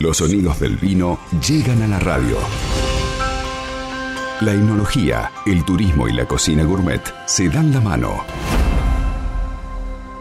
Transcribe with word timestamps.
Los 0.00 0.16
sonidos 0.16 0.58
del 0.58 0.78
vino 0.78 1.18
llegan 1.46 1.82
a 1.82 1.86
la 1.86 1.98
radio. 1.98 2.38
La 4.40 4.54
enología, 4.54 5.30
el 5.44 5.62
turismo 5.62 6.08
y 6.08 6.14
la 6.14 6.24
cocina 6.24 6.64
gourmet 6.64 7.02
se 7.26 7.50
dan 7.50 7.70
la 7.70 7.82
mano. 7.82 8.24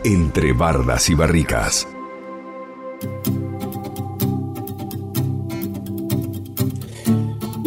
Entre 0.04 0.52
bardas 0.52 1.10
y 1.10 1.16
barricas. 1.16 1.88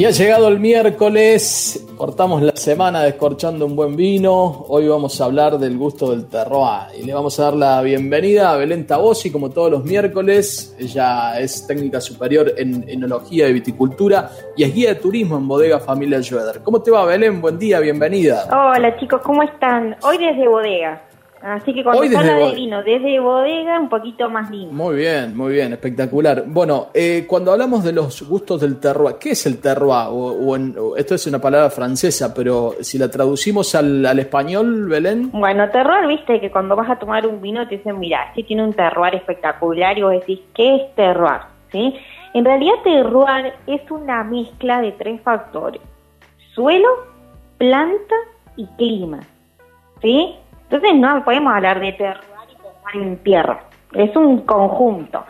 Y 0.03 0.05
ha 0.05 0.11
llegado 0.11 0.49
el 0.49 0.59
miércoles, 0.59 1.87
cortamos 1.97 2.43
la 2.43 2.57
semana 2.57 3.05
descorchando 3.05 3.67
un 3.67 3.77
buen 3.77 3.95
vino. 3.95 4.65
Hoy 4.67 4.89
vamos 4.89 5.21
a 5.21 5.27
hablar 5.27 5.61
del 5.61 5.79
gusto 5.79 6.11
del 6.11 6.27
terroir 6.27 6.89
y 7.01 7.05
le 7.05 7.15
vamos 7.15 7.39
a 7.39 7.45
dar 7.45 7.55
la 7.55 7.81
bienvenida 7.83 8.51
a 8.51 8.57
Belén 8.57 8.85
Tabosi, 8.85 9.31
como 9.31 9.51
todos 9.51 9.71
los 9.71 9.85
miércoles. 9.85 10.75
Ella 10.77 11.39
es 11.39 11.69
técnica 11.69 12.01
superior 12.01 12.53
en 12.57 12.85
enología 12.89 13.49
y 13.49 13.53
viticultura 13.53 14.29
y 14.57 14.65
es 14.65 14.75
guía 14.75 14.89
de 14.89 14.95
turismo 14.97 15.37
en 15.37 15.47
Bodega 15.47 15.79
Familia 15.79 16.21
Schroeder. 16.21 16.63
¿Cómo 16.65 16.83
te 16.83 16.91
va, 16.91 17.05
Belén? 17.05 17.41
Buen 17.41 17.57
día, 17.57 17.79
bienvenida. 17.79 18.49
Hola, 18.51 18.99
chicos, 18.99 19.21
¿cómo 19.23 19.45
están? 19.45 19.95
Hoy 20.03 20.19
desde 20.19 20.49
Bodega. 20.49 21.12
Así 21.43 21.75
que 21.75 21.83
cuando 21.83 22.19
habla 22.19 22.35
de 22.37 22.55
vino 22.55 22.83
desde 22.85 23.19
bodega, 23.19 23.81
un 23.81 23.89
poquito 23.89 24.31
más 24.31 24.49
lindo. 24.49 24.73
Muy 24.73 24.95
bien, 24.95 25.37
muy 25.37 25.53
bien, 25.53 25.73
espectacular. 25.73 26.45
Bueno, 26.47 26.89
eh, 26.95 27.25
cuando 27.27 27.51
hablamos 27.51 27.83
de 27.83 27.93
los 27.93 28.23
gustos 28.29 28.61
del 28.61 28.79
terroir, 28.79 29.17
¿qué 29.19 29.31
es 29.31 29.45
el 29.47 29.61
terroir? 29.61 30.07
O, 30.09 30.97
esto 30.97 31.17
es 31.17 31.27
una 31.27 31.41
palabra 31.41 31.69
francesa, 31.71 32.33
pero 32.33 32.77
si 32.81 32.97
la 32.97 33.11
traducimos 33.11 33.75
al, 33.75 34.19
español, 34.21 34.89
Belén. 34.89 35.31
Bueno, 35.33 35.69
terroir, 35.71 36.07
viste 36.07 36.41
que 36.41 36.51
cuando 36.53 36.77
vas 36.77 36.89
a 36.89 36.97
tomar 36.97 37.27
un 37.27 37.43
vino 37.43 37.67
te 37.67 37.79
dicen, 37.79 37.99
mira, 37.99 38.29
este 38.29 38.45
tiene 38.45 38.63
un 38.63 38.73
terroir 38.73 39.17
espectacular 39.17 39.99
y 39.99 40.03
vos 40.03 40.13
decís, 40.13 40.39
¿qué 40.55 40.77
es 40.77 40.95
terroir? 40.95 41.41
¿Sí? 41.73 41.97
En 42.35 42.45
realidad 42.45 42.75
terroir 42.85 43.53
es 43.67 43.81
una 43.91 44.23
mezcla 44.23 44.81
de 44.81 44.93
tres 44.93 45.21
factores. 45.23 45.83
Suelo, 46.55 46.89
planta 47.59 48.15
y 48.57 48.67
clima. 48.77 49.21
¿Sí? 50.01 50.37
Entonces 50.73 50.99
no 50.99 51.23
podemos 51.23 51.53
hablar 51.53 51.81
de 51.81 51.93
terroir 51.93 52.49
y 52.51 52.55
pensar 52.55 52.95
en 52.95 53.17
tierra. 53.19 53.61
Es 53.93 54.17
un 54.17 54.41
conjunto. 54.47 55.23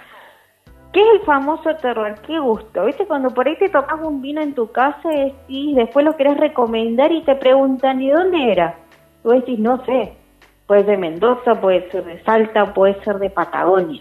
¿Qué 0.92 1.00
es 1.00 1.06
el 1.14 1.20
famoso 1.22 1.74
terror? 1.80 2.14
Qué 2.24 2.38
gusto. 2.38 2.84
¿Viste? 2.84 3.06
Cuando 3.06 3.30
por 3.30 3.48
ahí 3.48 3.56
te 3.56 3.68
tocas 3.68 4.00
un 4.00 4.22
vino 4.22 4.40
en 4.40 4.54
tu 4.54 4.70
casa 4.70 5.08
y 5.48 5.74
después 5.74 6.04
lo 6.04 6.16
querés 6.16 6.36
recomendar 6.36 7.10
y 7.10 7.22
te 7.22 7.34
preguntan, 7.34 8.00
¿y 8.00 8.10
dónde 8.10 8.52
era? 8.52 8.76
Tú 9.24 9.30
decís, 9.30 9.58
no 9.58 9.84
sé. 9.84 10.12
Puede 10.68 10.84
ser 10.84 10.98
Mendoza, 10.98 11.56
puede 11.60 11.90
ser 11.90 12.04
de 12.04 12.22
Salta, 12.22 12.72
puede 12.72 13.02
ser 13.02 13.18
de 13.18 13.30
Patagonia. 13.30 14.00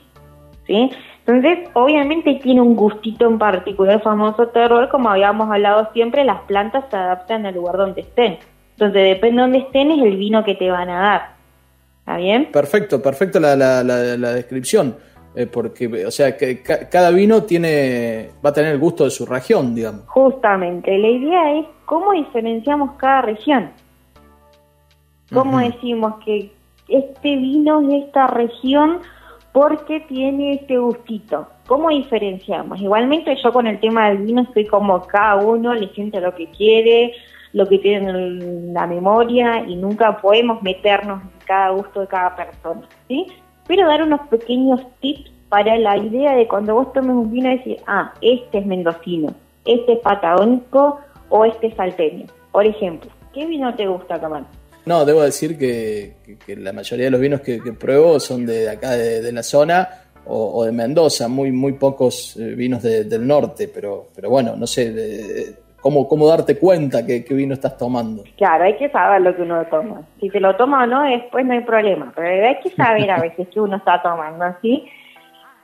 ¿Sí? 0.67 0.91
Entonces, 1.25 1.69
obviamente 1.73 2.35
tiene 2.35 2.61
un 2.61 2.75
gustito 2.75 3.27
en 3.27 3.39
particular 3.39 3.95
el 3.95 4.01
famoso 4.01 4.49
terror, 4.49 4.89
como 4.89 5.09
habíamos 5.09 5.49
hablado 5.49 5.89
siempre, 5.91 6.23
las 6.23 6.41
plantas 6.41 6.85
se 6.91 6.97
adaptan 6.97 7.47
al 7.47 7.55
lugar 7.55 7.77
donde 7.77 8.01
estén. 8.01 8.37
Entonces, 8.71 9.03
depende 9.03 9.37
de 9.37 9.41
dónde 9.41 9.57
estén, 9.59 9.91
es 9.91 10.01
el 10.03 10.17
vino 10.17 10.43
que 10.43 10.55
te 10.55 10.69
van 10.69 10.89
a 10.89 10.99
dar. 10.99 11.35
¿Está 11.99 12.17
bien? 12.17 12.51
Perfecto, 12.51 13.01
perfecto 13.01 13.39
la, 13.39 13.55
la, 13.55 13.83
la, 13.83 14.33
descripción. 14.33 14.95
Eh, 15.35 15.45
porque, 15.45 16.05
o 16.05 16.11
sea, 16.11 16.35
que 16.35 16.61
cada 16.61 17.09
vino 17.11 17.43
tiene 17.43 18.31
va 18.43 18.49
a 18.49 18.53
tener 18.53 18.73
el 18.73 18.79
gusto 18.79 19.05
de 19.05 19.11
su 19.11 19.25
región, 19.25 19.73
digamos. 19.73 20.01
Justamente, 20.07 20.97
la 20.97 21.07
idea 21.07 21.59
es 21.59 21.65
cómo 21.85 22.11
diferenciamos 22.11 22.97
cada 22.97 23.21
región. 23.21 23.71
¿Cómo 25.33 25.59
decimos 25.59 26.15
que 26.25 26.51
este 26.89 27.37
vino 27.37 27.79
es 27.81 27.87
de 27.87 27.97
esta 27.99 28.27
región 28.27 28.99
porque 29.53 30.01
tiene 30.01 30.55
este 30.55 30.77
gustito? 30.77 31.47
¿Cómo 31.67 31.89
diferenciamos? 31.89 32.81
Igualmente 32.81 33.37
yo 33.41 33.53
con 33.53 33.67
el 33.67 33.79
tema 33.79 34.09
del 34.09 34.19
vino 34.19 34.41
estoy 34.41 34.65
como 34.65 35.07
cada 35.07 35.37
uno 35.37 35.73
le 35.73 35.87
siente 35.93 36.19
lo 36.19 36.35
que 36.35 36.47
quiere, 36.47 37.13
lo 37.53 37.67
que 37.67 37.79
tienen 37.79 38.15
en 38.15 38.73
la 38.73 38.87
memoria 38.87 39.63
y 39.67 39.75
nunca 39.75 40.21
podemos 40.21 40.61
meternos 40.61 41.21
en 41.21 41.45
cada 41.45 41.69
gusto 41.71 42.01
de 42.01 42.07
cada 42.07 42.35
persona, 42.35 42.87
¿sí? 43.07 43.27
Pero 43.67 43.87
dar 43.87 44.03
unos 44.03 44.21
pequeños 44.29 44.81
tips 45.01 45.31
para 45.49 45.77
la 45.77 45.97
idea 45.97 46.33
de 46.33 46.47
cuando 46.47 46.75
vos 46.75 46.93
tomes 46.93 47.11
un 47.11 47.31
vino 47.31 47.49
decir, 47.49 47.77
ah, 47.87 48.13
este 48.21 48.59
es 48.59 48.65
mendocino, 48.65 49.33
este 49.65 49.93
es 49.93 49.99
patagónico 49.99 50.99
o 51.29 51.45
este 51.45 51.67
es 51.67 51.75
salteño. 51.75 52.25
Por 52.51 52.65
ejemplo, 52.65 53.11
¿qué 53.33 53.45
vino 53.45 53.73
te 53.75 53.87
gusta, 53.87 54.19
Camal? 54.19 54.47
No, 54.85 55.05
debo 55.05 55.21
decir 55.21 55.57
que, 55.57 56.15
la 56.47 56.73
mayoría 56.73 57.05
de 57.05 57.11
los 57.11 57.21
vinos 57.21 57.41
que, 57.41 57.59
pruebo 57.73 58.19
son 58.19 58.45
de 58.45 58.69
acá, 58.69 58.91
de, 58.91 59.31
la 59.31 59.43
zona, 59.43 59.89
o, 60.25 60.63
de 60.63 60.71
Mendoza, 60.71 61.27
muy 61.27 61.51
muy 61.51 61.73
pocos 61.73 62.37
eh, 62.37 62.55
vinos 62.55 62.81
del 62.81 63.27
norte, 63.27 63.67
pero 63.67 64.07
pero 64.15 64.29
bueno, 64.29 64.55
no 64.55 64.65
sé, 64.65 64.91
de, 64.91 65.55
cómo, 65.81 66.07
cómo 66.07 66.27
darte 66.27 66.57
cuenta 66.57 67.05
que, 67.05 67.25
vino 67.31 67.53
estás 67.53 67.77
tomando. 67.77 68.23
Claro, 68.37 68.63
hay 68.63 68.77
que 68.77 68.89
saber 68.89 69.21
lo 69.21 69.35
que 69.35 69.41
uno 69.41 69.65
toma. 69.65 70.01
Si 70.19 70.29
te 70.29 70.39
lo 70.39 70.55
toma 70.55 70.83
o 70.83 70.87
no, 70.87 71.01
después 71.03 71.45
no 71.45 71.53
hay 71.53 71.61
problema, 71.61 72.13
pero 72.15 72.47
hay 72.47 72.59
que 72.59 72.69
saber 72.69 73.09
a 73.11 73.19
veces 73.19 73.47
que 73.49 73.59
uno 73.59 73.77
está 73.77 74.01
tomando, 74.01 74.45
¿sí? 74.61 74.85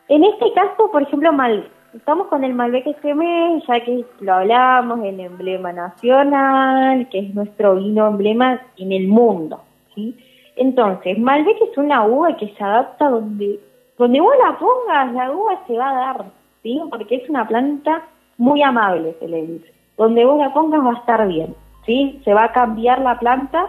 En 0.09 0.23
este 0.23 0.51
caso, 0.53 0.91
por 0.91 1.03
ejemplo, 1.03 1.31
Malbec. 1.31 1.71
Estamos 1.93 2.27
con 2.27 2.43
el 2.43 2.53
Malbec 2.53 2.85
mes, 3.03 3.63
ya 3.67 3.79
que 3.79 4.05
lo 4.19 4.33
hablamos, 4.33 5.03
el 5.03 5.19
emblema 5.19 5.71
nacional, 5.71 7.07
que 7.09 7.19
es 7.19 7.33
nuestro 7.33 7.75
vino 7.75 8.07
emblema 8.07 8.61
en 8.77 8.91
el 8.91 9.07
mundo, 9.07 9.61
¿sí? 9.95 10.15
Entonces, 10.57 11.17
Malbec 11.17 11.57
es 11.61 11.77
una 11.77 12.05
uva 12.05 12.35
que 12.35 12.53
se 12.55 12.63
adapta 12.63 13.09
donde, 13.09 13.59
donde 13.97 14.19
vos 14.19 14.33
la 14.43 14.57
pongas, 14.59 15.13
la 15.13 15.31
uva 15.31 15.59
se 15.65 15.77
va 15.77 15.89
a 15.89 15.93
dar, 15.93 16.25
¿sí? 16.61 16.79
Porque 16.89 17.15
es 17.15 17.29
una 17.29 17.47
planta 17.47 18.03
muy 18.37 18.61
amable, 18.61 19.15
se 19.19 19.27
le 19.27 19.41
dice 19.43 19.76
donde 19.97 20.25
vos 20.25 20.37
la 20.39 20.53
pongas 20.53 20.85
va 20.85 20.91
a 20.91 20.99
estar 20.99 21.27
bien, 21.27 21.55
¿sí? 21.85 22.21
Se 22.23 22.33
va 22.33 22.45
a 22.45 22.51
cambiar 22.51 23.01
la 23.01 23.19
planta, 23.19 23.67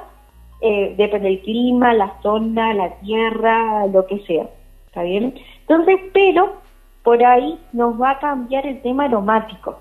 eh, 0.60 0.94
depende 0.96 1.28
del 1.28 1.40
clima, 1.40 1.94
la 1.94 2.12
zona, 2.22 2.74
la 2.74 2.90
tierra, 3.00 3.86
lo 3.86 4.06
que 4.06 4.18
sea, 4.20 4.46
¿está 4.86 5.02
bien? 5.02 5.34
Entonces, 5.60 5.98
pero 6.12 6.52
por 7.02 7.24
ahí 7.24 7.58
nos 7.72 8.00
va 8.00 8.10
a 8.10 8.18
cambiar 8.18 8.66
el 8.66 8.82
tema 8.82 9.04
aromático. 9.04 9.78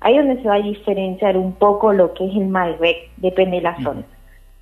Ahí 0.00 0.16
es 0.16 0.24
donde 0.24 0.40
se 0.40 0.48
va 0.48 0.54
a 0.54 0.62
diferenciar 0.62 1.36
un 1.36 1.52
poco 1.52 1.92
lo 1.92 2.14
que 2.14 2.26
es 2.26 2.36
el 2.36 2.46
Malbec, 2.46 3.10
depende 3.16 3.56
de 3.56 3.62
la 3.62 3.76
zona. 3.82 4.02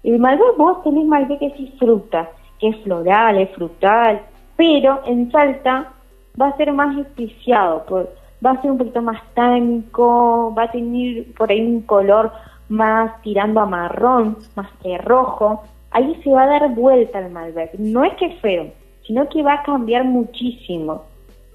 El 0.02 0.18
Malbec 0.18 0.56
vos 0.56 0.82
tenés 0.82 1.04
Malbec 1.04 1.38
que 1.38 1.46
es 1.46 1.78
fruta, 1.78 2.30
que 2.58 2.68
es 2.68 2.76
floral, 2.82 3.38
es 3.38 3.50
frutal, 3.50 4.22
pero 4.56 5.02
en 5.06 5.30
Salta 5.30 5.92
va 6.40 6.48
a 6.48 6.56
ser 6.56 6.72
más 6.72 6.96
especiado, 6.96 7.84
por, 7.84 8.08
va 8.44 8.52
a 8.52 8.62
ser 8.62 8.70
un 8.70 8.78
poquito 8.78 9.02
más 9.02 9.20
tánico, 9.34 10.54
va 10.56 10.64
a 10.64 10.70
tener 10.70 11.32
por 11.34 11.50
ahí 11.50 11.60
un 11.60 11.82
color 11.82 12.32
más 12.68 13.20
tirando 13.22 13.60
a 13.60 13.66
marrón, 13.66 14.38
más 14.54 14.68
que 14.82 14.98
rojo. 14.98 15.62
Ahí 15.90 16.20
se 16.22 16.30
va 16.30 16.42
a 16.42 16.46
dar 16.46 16.74
vuelta 16.74 17.18
el 17.18 17.32
Malbec. 17.32 17.74
No 17.78 18.04
es 18.04 18.14
que 18.14 18.26
es 18.26 18.40
feo, 18.40 18.66
sino 19.06 19.28
que 19.28 19.42
va 19.42 19.54
a 19.54 19.62
cambiar 19.62 20.04
muchísimo. 20.04 21.04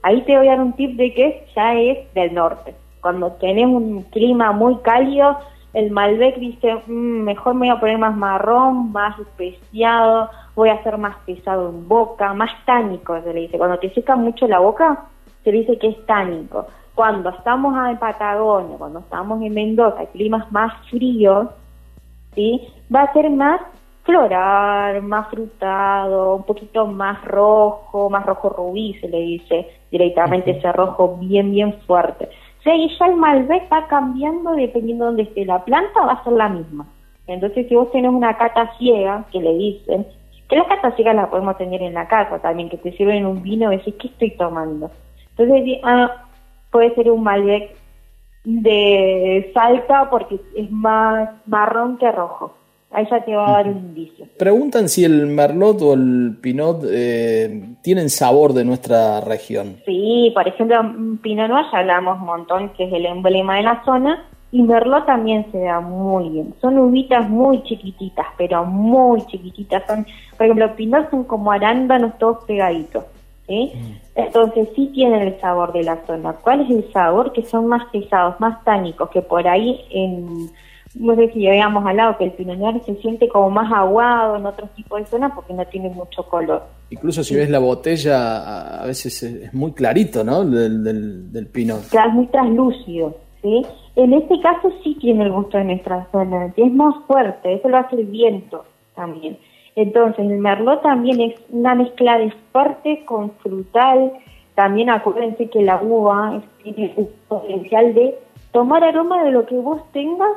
Ahí 0.01 0.22
te 0.23 0.38
voy 0.38 0.47
a 0.47 0.51
dar 0.51 0.61
un 0.61 0.73
tip 0.73 0.97
de 0.97 1.13
que 1.13 1.45
ya 1.55 1.75
es 1.75 2.13
del 2.13 2.33
norte. 2.33 2.75
Cuando 3.01 3.31
tenés 3.33 3.67
un 3.67 4.01
clima 4.03 4.51
muy 4.51 4.77
cálido, 4.77 5.38
el 5.73 5.91
Malbec 5.91 6.38
dice, 6.38 6.75
mm, 6.88 7.23
mejor 7.23 7.55
me 7.55 7.67
voy 7.67 7.77
a 7.77 7.79
poner 7.79 7.97
más 7.97 8.16
marrón, 8.16 8.91
más 8.91 9.17
especiado, 9.19 10.29
voy 10.55 10.69
a 10.69 10.83
ser 10.83 10.97
más 10.97 11.16
pesado 11.25 11.69
en 11.69 11.88
boca, 11.88 12.33
más 12.33 12.51
tánico, 12.66 13.19
se 13.22 13.33
le 13.33 13.41
dice. 13.41 13.57
Cuando 13.57 13.79
te 13.79 13.93
seca 13.93 14.16
mucho 14.16 14.47
la 14.47 14.59
boca, 14.59 15.05
se 15.43 15.51
dice 15.51 15.77
que 15.77 15.89
es 15.89 16.05
tánico. 16.05 16.67
Cuando 16.95 17.29
estamos 17.29 17.75
en 17.89 17.97
Patagonia, 17.97 18.77
cuando 18.77 18.99
estamos 18.99 19.41
en 19.41 19.53
Mendoza, 19.53 20.05
climas 20.07 20.51
más 20.51 20.73
fríos, 20.89 21.47
¿sí? 22.35 22.61
va 22.93 23.03
a 23.03 23.13
ser 23.13 23.29
más 23.29 23.61
floral, 24.03 25.01
más 25.01 25.29
frutado, 25.29 26.35
un 26.35 26.43
poquito 26.43 26.85
más 26.85 27.23
rojo, 27.25 28.09
más 28.09 28.25
rojo 28.25 28.49
rubí 28.49 28.95
se 28.99 29.07
le 29.07 29.19
dice 29.19 29.67
directamente 29.91 30.51
ese 30.51 30.71
rojo 30.71 31.17
bien, 31.17 31.51
bien 31.51 31.73
fuerte. 31.87 32.29
O 32.59 32.63
sea, 32.63 32.75
y 32.75 32.89
ya 32.97 33.07
el 33.07 33.16
Malbec 33.16 33.72
va 33.72 33.87
cambiando 33.87 34.51
dependiendo 34.51 35.05
de 35.05 35.09
dónde 35.09 35.23
esté 35.23 35.46
la 35.46 35.63
planta, 35.63 36.05
va 36.05 36.13
a 36.13 36.23
ser 36.23 36.34
la 36.34 36.49
misma. 36.49 36.85
Entonces, 37.28 37.67
si 37.67 37.75
vos 37.75 37.91
tenés 37.91 38.11
una 38.11 38.37
cata 38.37 38.72
ciega, 38.78 39.25
que 39.31 39.39
le 39.39 39.53
dicen, 39.53 40.05
que 40.49 40.55
la 40.57 40.66
cata 40.66 40.91
ciega 40.96 41.13
la 41.13 41.29
podemos 41.29 41.57
tener 41.57 41.81
en 41.81 41.93
la 41.93 42.07
casa 42.07 42.39
también, 42.39 42.69
que 42.69 42.78
te 42.78 42.91
sirven 42.93 43.25
un 43.25 43.41
vino 43.41 43.72
y 43.72 43.78
decís, 43.78 43.96
¿qué 43.99 44.07
estoy 44.07 44.31
tomando? 44.31 44.91
Entonces, 45.38 45.80
ah, 45.84 46.26
puede 46.72 46.94
ser 46.96 47.12
un 47.12 47.24
Malbec 47.24 47.76
de 48.44 49.52
Salta 49.53 50.09
porque 50.09 50.40
es 50.56 50.72
más 50.72 51.30
marrón 51.46 51.97
que 51.97 52.12
rojo. 52.12 52.53
Ahí 52.91 53.08
ya 53.09 53.26
te 53.26 53.35
va 53.35 53.47
a 53.47 53.52
dar 53.53 53.68
un 53.70 53.78
indicio. 53.78 54.28
Preguntan 54.38 54.88
si 54.88 55.03
el 55.03 55.26
Merlot 55.26 55.82
o 55.82 55.94
el 55.96 56.38
Pinot 56.40 56.84
eh, 56.88 57.76
tienen 57.82 58.09
sabor 58.12 58.53
de 58.53 58.66
nuestra 58.66 59.20
región. 59.22 59.78
Sí, 59.85 60.32
por 60.35 60.47
ejemplo, 60.47 60.80
Pinot 61.24 61.50
Noir 61.50 61.66
ya 61.72 61.80
hablamos 61.80 62.20
un 62.20 62.26
montón, 62.26 62.70
que 62.74 62.84
es 62.84 62.94
el 62.94 63.08
emblema 63.08 63.58
de 63.58 63.64
la 63.64 63.84
zona, 63.84 64.24
y 64.52 64.62
Merlot 64.62 65.08
también 65.08 65.47
se 65.52 65.59
da 65.62 65.80
muy 65.80 66.30
bien. 66.30 66.53
Son 66.62 66.78
uvitas 66.78 67.28
muy 67.28 67.64
chiquititas, 67.64 68.28
pero 68.38 68.64
muy 68.64 69.26
chiquititas. 69.26 69.82
Son, 69.88 70.06
por 70.38 70.46
ejemplo, 70.46 70.76
Pinot 70.76 71.09
son 71.09 71.24
como 71.24 71.52
arándanos 71.52 72.16
todos 72.20 72.46
pegaditos. 72.46 73.06
¿Sí? 73.47 73.72
Entonces 74.16 74.69
sí 74.75 74.91
tienen 74.93 75.22
el 75.22 75.40
sabor 75.40 75.73
de 75.73 75.84
la 75.84 76.05
zona. 76.05 76.34
¿Cuál 76.34 76.61
es 76.61 76.69
el 76.69 76.91
sabor? 76.91 77.34
Que 77.34 77.43
son 77.43 77.67
más 77.67 77.85
pesados, 77.91 78.40
más 78.40 78.63
tánicos, 78.63 79.09
que 79.09 79.22
por 79.22 79.47
ahí 79.47 79.81
en 79.90 80.49
no 80.95 81.16
sé 81.16 81.31
si 81.34 81.47
habíamos 81.47 81.85
hablado 81.85 82.17
que 82.17 82.25
el 82.25 82.34
Pinot 82.34 82.57
Noir 82.57 82.81
se 82.85 82.95
siente 82.97 83.28
como 83.28 83.49
más 83.49 83.72
aguado 83.72 84.35
en 84.35 84.45
otros 84.45 84.69
tipos 84.75 84.99
de 84.99 85.05
zonas 85.07 85.31
porque 85.34 85.53
no 85.53 85.66
tiene 85.66 85.90
mucho 85.90 86.23
color. 86.23 86.63
Incluso 86.91 87.23
si 87.23 87.35
ves 87.35 87.49
la 87.49 87.59
botella, 87.59 88.81
a 88.81 88.85
veces 88.85 89.23
es 89.23 89.53
muy 89.53 89.72
clarito, 89.72 90.23
¿no? 90.23 90.46
Del, 90.46 90.84
del, 90.84 91.31
del 91.31 91.47
Pinot. 91.47 91.81
es 91.91 92.13
muy 92.13 92.28
translúcido, 92.28 93.17
¿sí? 93.41 93.66
En 93.96 94.13
este 94.13 94.39
caso 94.41 94.72
sí 94.84 94.96
tiene 95.01 95.23
el 95.23 95.31
gusto 95.31 95.57
de 95.57 95.63
nuestra 95.63 96.07
zona, 96.11 96.53
es 96.55 96.73
más 96.73 96.93
fuerte, 97.07 97.53
eso 97.53 97.69
lo 97.69 97.78
hace 97.78 97.96
el 97.96 98.05
viento 98.05 98.63
también. 98.96 99.37
Entonces, 99.75 100.20
el 100.20 100.37
Merlot 100.37 100.81
también 100.81 101.20
es 101.22 101.35
una 101.49 101.75
mezcla 101.75 102.17
de 102.17 102.31
fuerte 102.52 103.03
con 103.05 103.31
frutal. 103.41 104.11
También 104.55 104.90
acuérdense 104.90 105.49
que 105.49 105.64
la 105.64 105.81
uva 105.81 106.41
tiene 106.61 106.93
un 106.96 107.09
potencial 107.28 107.93
de 107.93 108.20
tomar 108.52 108.84
aroma 108.84 109.23
de 109.23 109.31
lo 109.31 109.46
que 109.46 109.55
vos 109.55 109.81
tengas 109.91 110.31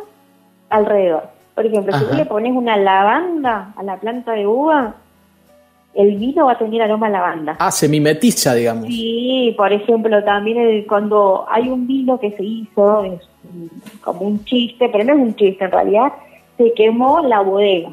alrededor. 0.70 1.24
Por 1.54 1.66
ejemplo, 1.66 1.96
si 1.96 2.04
tú 2.04 2.14
le 2.14 2.26
pones 2.26 2.52
una 2.52 2.76
lavanda 2.76 3.72
a 3.76 3.82
la 3.82 3.98
planta 3.98 4.32
de 4.32 4.46
uva, 4.46 4.94
el 5.94 6.16
vino 6.16 6.46
va 6.46 6.52
a 6.52 6.58
tener 6.58 6.82
aroma 6.82 7.06
a 7.06 7.10
lavanda. 7.10 7.56
Ah, 7.58 7.70
se 7.70 7.88
mimetiza, 7.88 8.54
digamos. 8.54 8.86
Sí, 8.86 9.54
por 9.56 9.72
ejemplo, 9.72 10.22
también 10.24 10.84
cuando 10.86 11.46
hay 11.48 11.68
un 11.68 11.86
vino 11.86 12.20
que 12.20 12.32
se 12.32 12.42
hizo, 12.42 13.04
es 13.04 13.20
como 14.02 14.20
un 14.20 14.44
chiste, 14.44 14.88
pero 14.90 15.04
no 15.04 15.14
es 15.14 15.18
un 15.18 15.36
chiste 15.36 15.64
en 15.64 15.70
realidad, 15.70 16.12
se 16.58 16.72
quemó 16.74 17.20
la 17.20 17.40
bodega. 17.40 17.90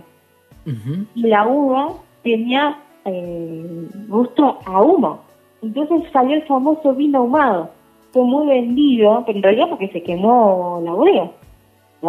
Y 0.65 1.21
la 1.27 1.47
uva 1.47 1.93
tenía 2.23 2.77
eh, 3.05 3.87
gusto 4.07 4.59
a 4.65 4.81
humo. 4.81 5.21
Entonces 5.61 6.03
salió 6.11 6.35
el 6.35 6.43
famoso 6.43 6.93
vino 6.93 7.19
ahumado. 7.19 7.69
Fue 8.11 8.23
muy 8.23 8.47
vendido, 8.47 9.23
pero 9.25 9.37
en 9.37 9.43
realidad 9.43 9.69
porque 9.69 9.89
se 9.89 10.03
quemó 10.03 10.81
la 10.83 10.91
bodega 10.91 11.31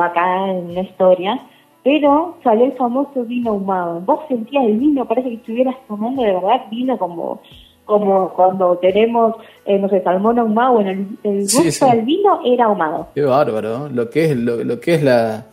acá 0.03 0.51
en 0.51 0.75
la 0.75 0.81
historia, 0.81 1.41
pero 1.83 2.37
salió 2.43 2.67
el 2.67 2.73
famoso 2.73 3.25
vino 3.25 3.51
ahumado. 3.51 4.01
Vos 4.01 4.21
sentías 4.29 4.65
el 4.65 4.79
vino, 4.79 5.07
parece 5.07 5.29
que 5.29 5.37
estuvieras 5.37 5.77
tomando 5.87 6.23
de 6.23 6.33
verdad 6.33 6.63
vino 6.71 6.99
como 6.99 7.41
como 7.85 8.31
cuando 8.31 8.79
tenemos, 8.79 9.35
eh, 9.67 9.79
no 9.79 9.91
sé, 9.91 10.03
salmón 10.03 10.39
ahumado, 10.39 10.77
bueno, 10.77 10.91
el, 10.91 11.07
el 11.23 11.41
gusto 11.43 11.87
del 11.87 12.01
vino 12.01 12.41
era 12.43 12.65
ahumado. 12.65 13.09
Qué 13.15 13.21
bárbaro, 13.21 13.91
lo 13.91 14.09
que 14.09 14.25
es, 14.25 14.37
lo, 14.39 14.81
que 14.81 14.95
es 14.95 15.03
la, 15.03 15.45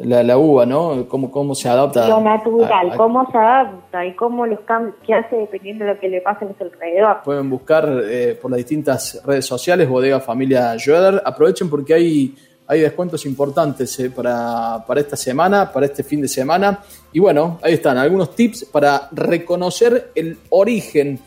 la, 0.00 0.38
uva, 0.38 0.66
¿no? 0.66 1.06
Cómo, 1.08 1.30
cómo 1.30 1.54
se 1.54 1.68
adapta. 1.68 2.08
Lo 2.08 2.20
natural, 2.20 2.96
cómo 2.96 3.30
se 3.30 3.38
adapta 3.38 4.06
y 4.06 4.14
cómo 4.14 4.46
los 4.46 4.60
cambios 4.60 4.96
que 5.06 5.14
hace 5.14 5.36
dependiendo 5.36 5.84
de 5.84 5.94
lo 5.94 6.00
que 6.00 6.08
le 6.08 6.20
pasa 6.20 6.44
a 6.44 6.48
los 6.48 6.60
alrededor. 6.60 7.18
Pueden 7.24 7.50
buscar 7.50 7.88
eh, 8.04 8.38
por 8.40 8.50
las 8.50 8.58
distintas 8.58 9.20
redes 9.24 9.46
sociales, 9.46 9.88
Bodega 9.88 10.20
Familia 10.20 10.76
Joder. 10.84 11.22
Aprovechen 11.24 11.68
porque 11.68 11.94
hay 11.94 12.34
hay 12.70 12.82
descuentos 12.82 13.26
importantes 13.26 13.98
eh, 13.98 14.10
para, 14.10 14.84
esta 14.94 15.16
semana, 15.16 15.72
para 15.72 15.86
este 15.86 16.04
fin 16.04 16.22
de 16.22 16.28
semana. 16.28 16.78
Y 17.12 17.18
bueno, 17.18 17.58
ahí 17.64 17.74
están 17.74 17.98
algunos 17.98 18.32
tips 18.36 18.66
para 18.66 19.08
reconocer 19.10 20.12
el 20.14 20.38
origen 20.50 21.18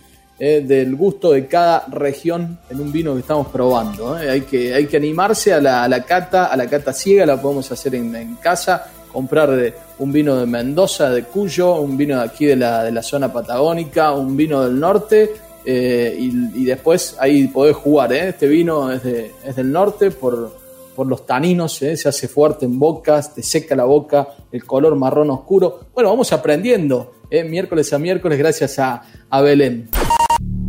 eh, 0.45 0.59
del 0.59 0.93
gusto 0.97 1.31
de 1.31 1.47
cada 1.47 1.85
región 1.89 2.59
en 2.69 2.81
un 2.81 2.91
vino 2.91 3.13
que 3.13 3.21
estamos 3.21 3.47
probando. 3.47 4.19
Eh. 4.19 4.29
Hay, 4.29 4.41
que, 4.41 4.73
hay 4.73 4.87
que 4.87 4.97
animarse 4.97 5.53
a 5.53 5.61
la, 5.61 6.03
cata, 6.03 6.47
a 6.47 6.57
la 6.57 6.67
cata 6.67 6.91
ciega, 6.91 7.25
la 7.25 7.41
podemos 7.41 7.71
hacer 7.71 7.95
en, 7.95 8.35
casa, 8.41 8.91
comprar 9.09 9.73
un 9.99 10.11
vino 10.11 10.35
de 10.35 10.45
Mendoza, 10.45 11.09
de 11.11 11.23
Cuyo, 11.23 11.75
un 11.75 11.95
vino 11.95 12.17
de 12.17 12.25
aquí 12.25 12.45
de 12.45 12.57
la, 12.57 12.83
de 12.83 12.91
la 12.91 13.01
zona 13.01 13.31
patagónica, 13.31 14.11
un 14.11 14.35
vino 14.35 14.65
del 14.65 14.77
norte. 14.77 15.31
y, 15.65 16.65
después 16.65 17.15
ahí 17.21 17.47
podés 17.47 17.77
jugar, 17.77 18.11
este 18.11 18.47
vino 18.47 18.91
es, 18.91 19.01
del 19.01 19.71
norte 19.71 20.11
por, 20.11 20.57
por 20.93 21.07
los 21.07 21.25
taninos, 21.25 21.81
¿eh? 21.83 21.95
se 21.95 22.09
hace 22.09 22.27
fuerte 22.27 22.65
en 22.65 22.77
bocas, 22.77 23.33
te 23.33 23.41
seca 23.43 23.77
la 23.77 23.85
boca, 23.85 24.27
el 24.51 24.65
color 24.65 24.97
marrón 24.97 25.29
oscuro. 25.29 25.85
Bueno, 25.93 26.09
vamos 26.09 26.33
aprendiendo 26.33 27.13
¿eh? 27.29 27.45
miércoles 27.45 27.93
a 27.93 27.97
miércoles 27.97 28.37
gracias 28.37 28.77
a, 28.77 29.03
a 29.29 29.39
Belén. 29.39 29.87